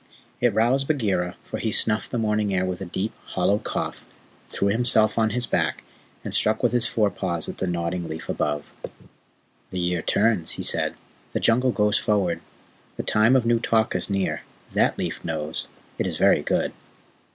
It 0.39 0.55
roused 0.55 0.87
Bagheera, 0.87 1.35
for 1.43 1.59
he 1.59 1.71
snuffed 1.71 2.09
the 2.09 2.17
morning 2.17 2.55
air 2.55 2.65
with 2.65 2.81
a 2.81 2.85
deep, 2.85 3.13
hollow 3.23 3.59
cough, 3.59 4.03
threw 4.49 4.69
himself 4.69 5.19
on 5.19 5.29
his 5.29 5.45
back, 5.45 5.83
and 6.23 6.33
struck 6.33 6.63
with 6.63 6.71
his 6.71 6.87
fore 6.87 7.11
paws 7.11 7.47
at 7.47 7.59
the 7.59 7.67
nodding 7.67 8.07
leaf 8.07 8.27
above. 8.27 8.71
"The 9.69 9.77
year 9.77 10.01
turns," 10.01 10.53
he 10.53 10.63
said. 10.63 10.95
"The 11.33 11.39
Jungle 11.39 11.69
goes 11.71 11.99
forward. 11.99 12.41
The 12.97 13.03
Time 13.03 13.35
of 13.35 13.45
New 13.45 13.59
Talk 13.59 13.93
is 13.95 14.09
near. 14.09 14.41
That 14.73 14.97
leaf 14.97 15.23
knows. 15.23 15.67
It 15.99 16.07
is 16.07 16.17
very 16.17 16.41
good." 16.41 16.73